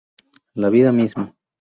[0.55, 1.35] La vida misma.